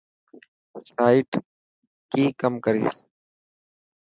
[0.89, 1.29] سائيٽ
[2.11, 2.99] ڪي ڪم ڪرسي.